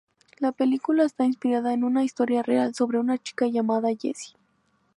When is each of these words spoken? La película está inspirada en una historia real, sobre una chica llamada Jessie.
La 0.39 0.51
película 0.51 1.03
está 1.05 1.25
inspirada 1.25 1.73
en 1.75 1.83
una 1.83 2.03
historia 2.03 2.41
real, 2.41 2.73
sobre 2.73 2.97
una 2.97 3.19
chica 3.19 3.45
llamada 3.45 3.89
Jessie. 3.95 4.33